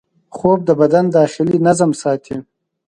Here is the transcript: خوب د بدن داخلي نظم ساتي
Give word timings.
خوب 0.35 0.59
د 0.67 0.71
بدن 0.81 1.05
داخلي 1.17 1.57
نظم 1.67 1.91
ساتي 2.01 2.35